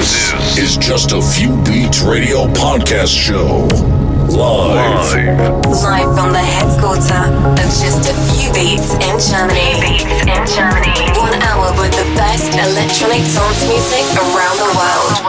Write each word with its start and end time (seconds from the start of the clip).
This 0.00 0.32
is 0.56 0.76
just 0.78 1.12
a 1.12 1.20
few 1.20 1.60
beats 1.60 2.00
radio 2.00 2.48
podcast 2.56 3.12
show. 3.12 3.68
Live. 4.32 5.12
Live. 5.12 6.16
From 6.16 6.32
the 6.32 6.40
headquarters 6.40 7.12
of 7.12 7.68
just 7.68 8.08
a 8.08 8.16
few 8.32 8.48
beats 8.56 8.96
in 8.96 9.20
Germany. 9.20 9.76
Beats 9.76 10.08
in 10.24 10.40
Germany. 10.56 11.04
One 11.20 11.36
hour 11.44 11.76
with 11.76 11.92
the 11.92 12.08
best 12.16 12.48
electronic 12.48 13.20
dance 13.28 13.60
music 13.68 14.08
around 14.16 14.56
the 14.56 14.72
world. 14.72 15.20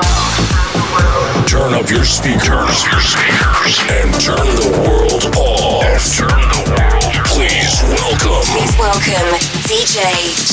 Turn 1.51 1.73
up 1.75 1.91
your 1.91 2.05
speakers. 2.07 2.71
Your 2.87 3.03
speakers. 3.03 3.75
And 3.91 4.07
turn 4.23 4.47
the 4.55 4.71
world 4.87 5.35
off. 5.35 5.83
And 5.83 5.99
turn 6.15 6.41
the 6.47 6.63
world. 6.71 7.11
Please 7.27 7.75
welcome. 7.91 8.39
Please 8.55 8.71
welcome 8.79 9.35
DJ 9.67 9.99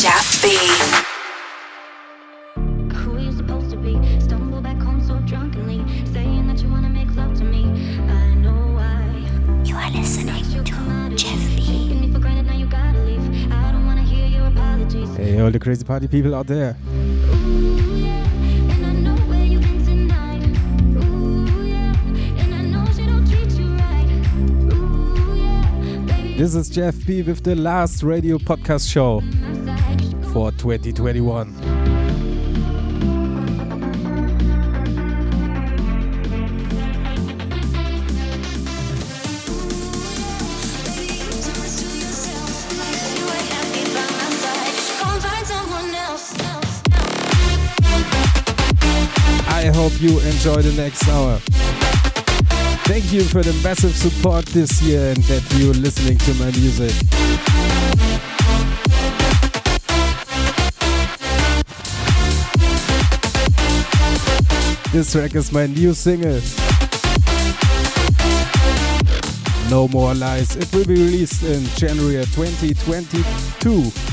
Jaffy. 0.02 0.58
B. 0.58 1.07
Hey, 15.16 15.38
all 15.40 15.50
the 15.50 15.58
crazy 15.60 15.84
party 15.84 16.08
people 16.08 16.34
out 16.34 16.46
there. 16.46 16.74
This 26.38 26.54
is 26.54 26.70
Jeff 26.70 26.94
B 27.04 27.20
with 27.20 27.44
the 27.44 27.54
last 27.54 28.02
radio 28.02 28.38
podcast 28.38 28.90
show 28.90 29.20
for 30.32 30.52
2021. 30.52 31.77
hope 49.78 50.02
you 50.02 50.18
enjoy 50.18 50.60
the 50.60 50.72
next 50.72 51.06
hour. 51.08 51.38
Thank 52.90 53.12
you 53.12 53.22
for 53.22 53.44
the 53.44 53.52
massive 53.62 53.94
support 53.94 54.44
this 54.46 54.82
year 54.82 55.10
and 55.12 55.22
that 55.30 55.44
you're 55.54 55.72
listening 55.72 56.18
to 56.18 56.34
my 56.34 56.50
music. 56.50 56.90
This 64.90 65.12
track 65.12 65.36
is 65.36 65.52
my 65.52 65.66
new 65.66 65.94
single. 65.94 66.40
No 69.70 69.86
More 69.86 70.12
Lies. 70.14 70.56
It 70.56 70.74
will 70.74 70.86
be 70.86 70.94
released 70.94 71.44
in 71.44 71.64
January 71.76 72.24
2022. 72.24 74.07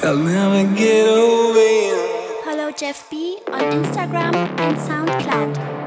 I'll 0.00 0.16
never 0.16 0.62
get 0.76 1.08
over 1.08 1.58
you. 1.58 2.42
Follow 2.44 2.70
Jeff 2.70 3.10
B 3.10 3.38
on 3.48 3.60
Instagram 3.60 4.34
and 4.34 4.76
SoundCloud. 4.78 5.78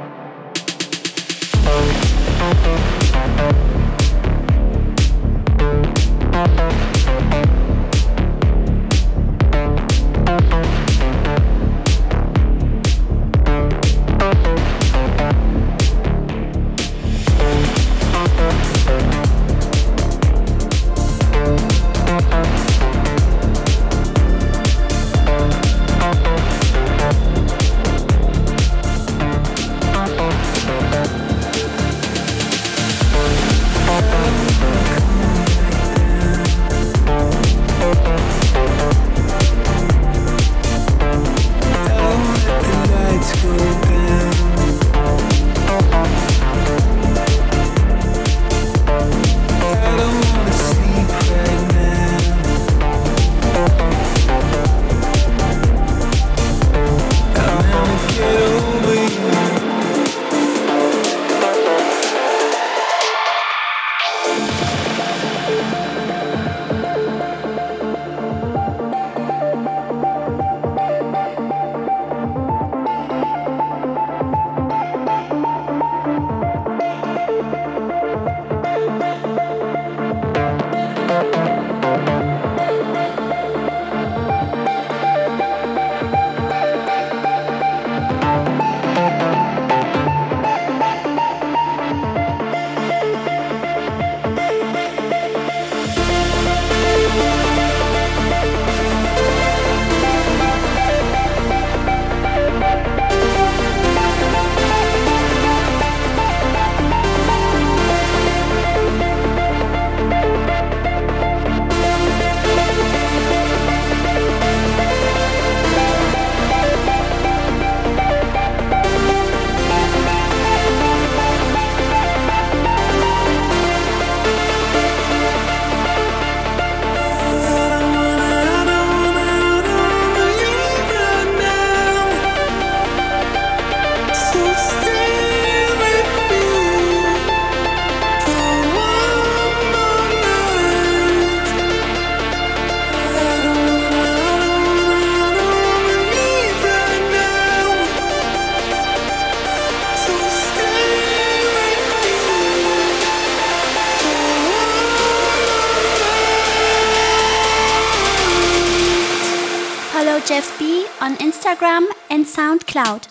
cloud. 162.71 163.10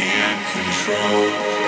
can't 0.00 0.46
control. 0.52 1.59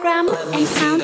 Instagram 0.00 0.28
and 0.54 0.66
SoundCloud. 0.66 0.99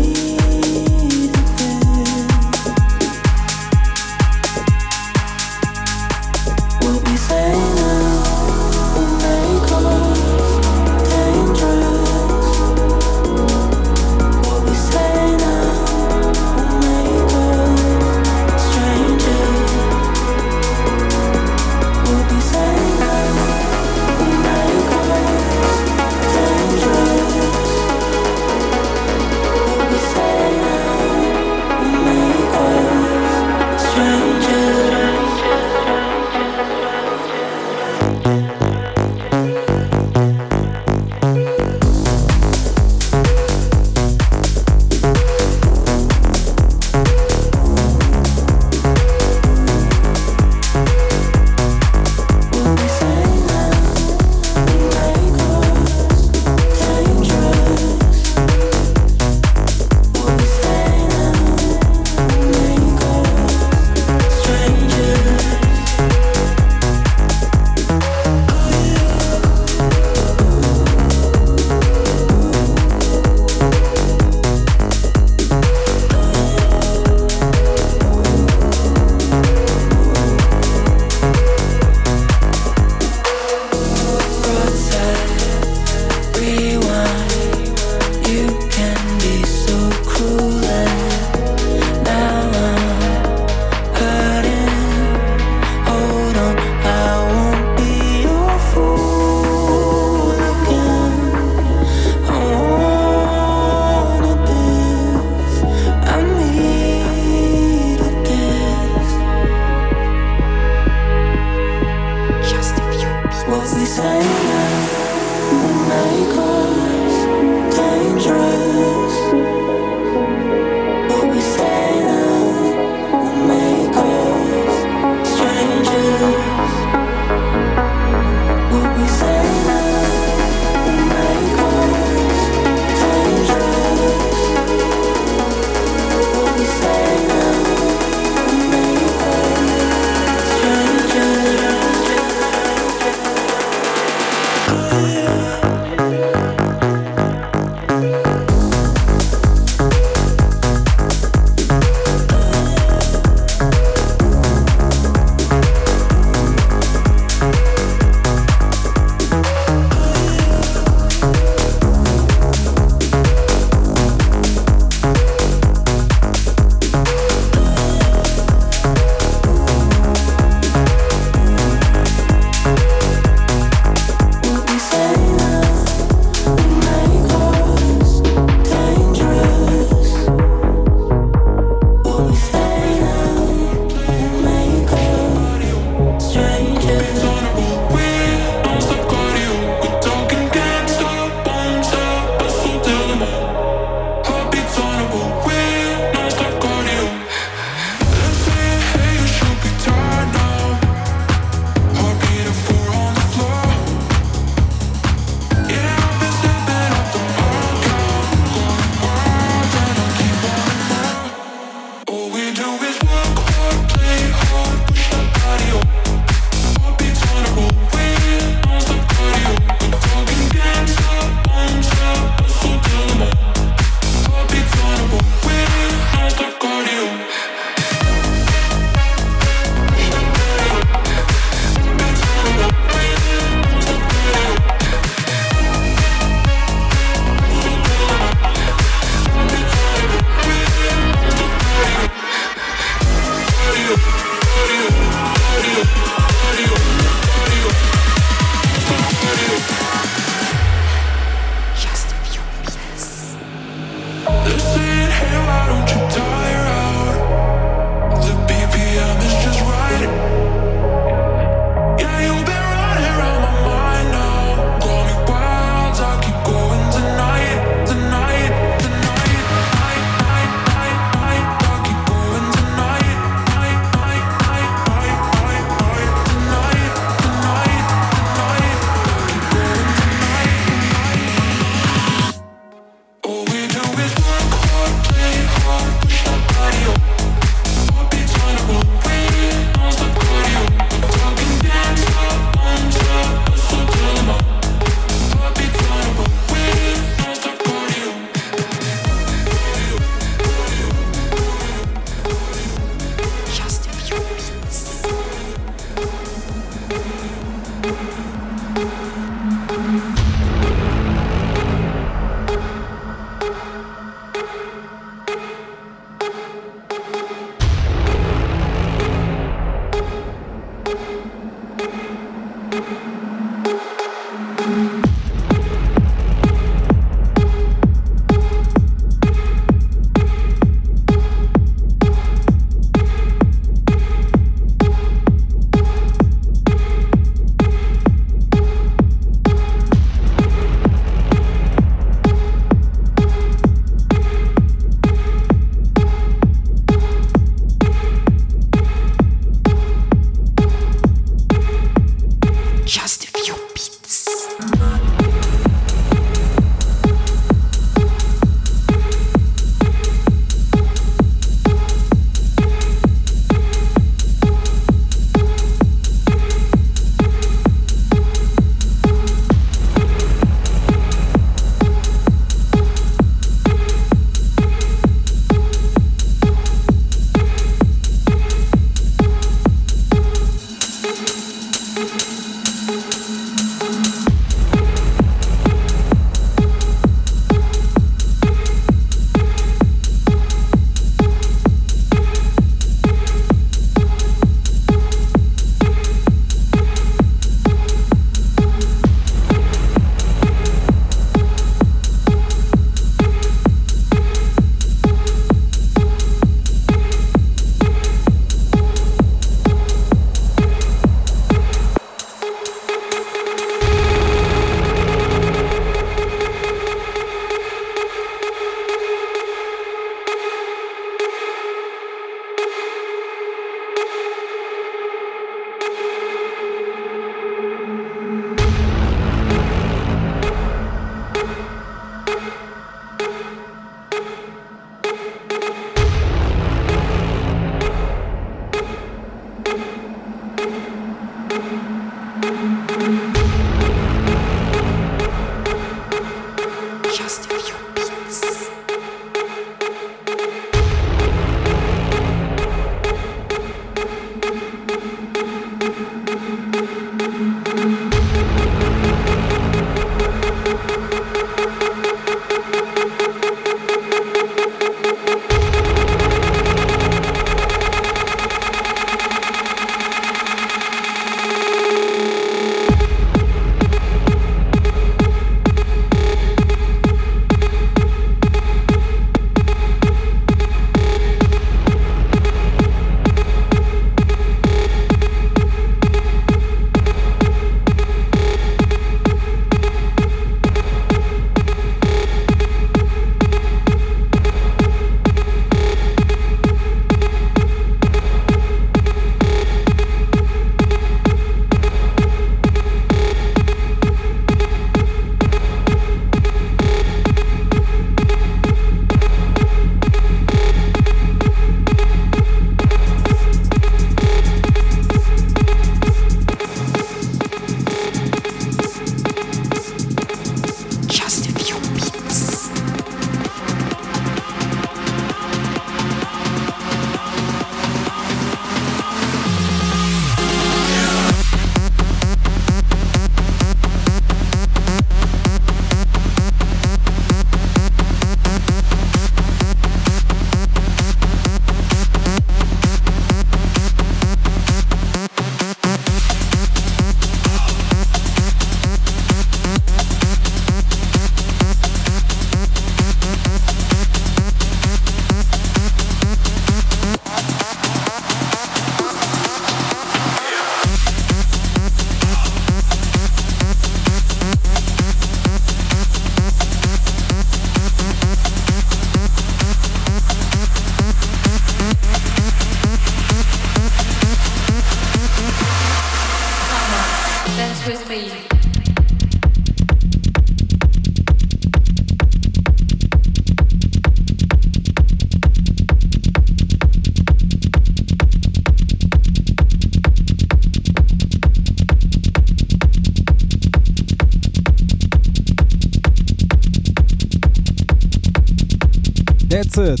It. 599.82 600.00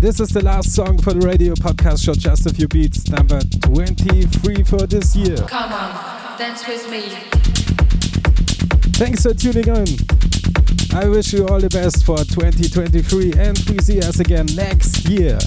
This 0.00 0.20
is 0.20 0.30
the 0.30 0.42
last 0.42 0.74
song 0.74 0.98
for 0.98 1.12
the 1.12 1.26
radio 1.26 1.54
podcast 1.54 2.04
show, 2.04 2.14
Just 2.14 2.46
a 2.46 2.54
Few 2.54 2.68
Beats, 2.68 3.08
number 3.08 3.40
23 3.62 4.62
for 4.64 4.86
this 4.86 5.14
year. 5.14 5.36
Come 5.36 5.72
on, 5.72 6.38
dance 6.38 6.66
with 6.66 6.90
me. 6.90 7.02
Thanks 8.96 9.22
for 9.22 9.34
tuning 9.34 9.68
in. 9.68 9.86
I 10.94 11.08
wish 11.08 11.32
you 11.32 11.46
all 11.46 11.60
the 11.60 11.68
best 11.68 12.04
for 12.04 12.16
2023 12.18 13.34
and 13.38 13.58
we 13.70 13.78
see 13.78 14.00
us 14.00 14.20
again 14.20 14.46
next 14.54 15.08
year. 15.08 15.38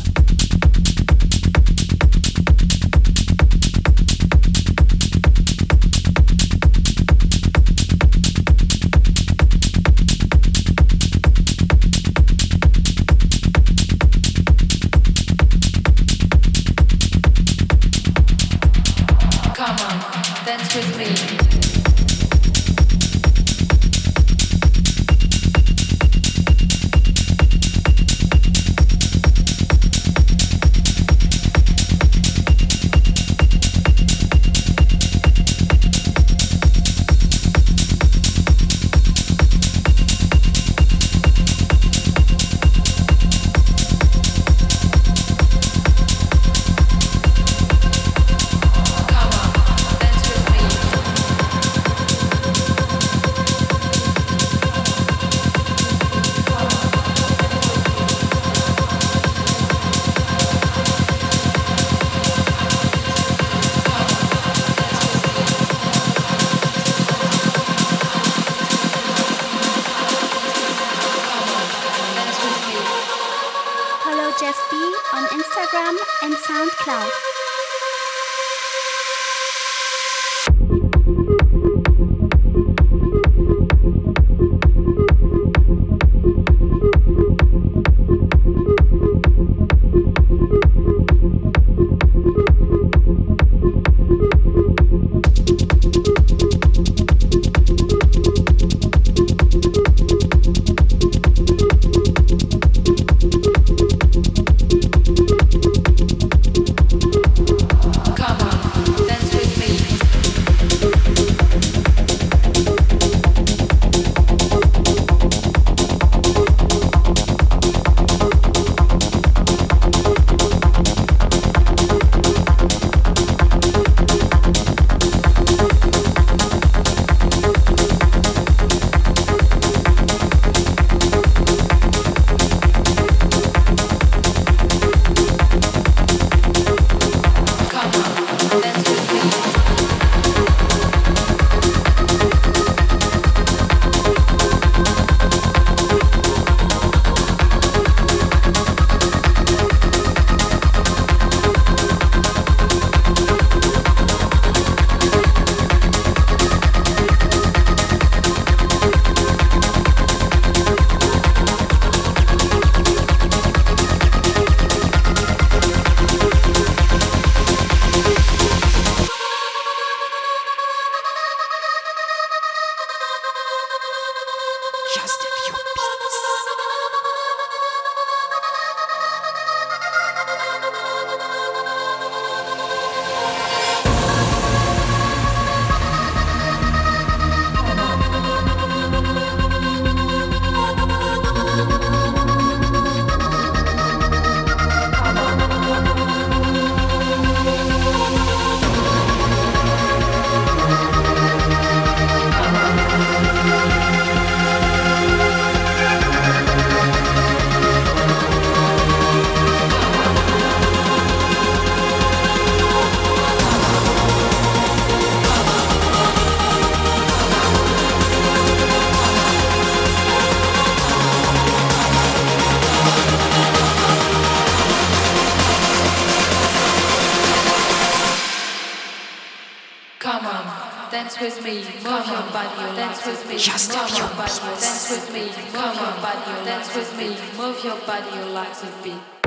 with 231.36 231.45
me, 231.45 231.55
move 231.84 232.07
your 232.07 232.23
body, 232.34 232.75
dance 232.75 233.05
with 233.05 233.30
me, 233.30 233.38
just 233.38 233.69
move 233.69 233.97
your 233.97 234.07
body, 234.17 234.39
dance 234.59 234.89
with 234.89 235.13
me, 235.13 235.25
move 235.27 235.75
your 235.75 235.95
body, 236.01 236.45
dance 236.45 236.75
with 236.75 236.97
me, 236.97 237.17
move 237.38 237.63
your 237.63 237.77
body, 237.86 238.15
your 238.15 238.30
like 238.30 238.61
with 238.61 238.86
me. 238.86 239.18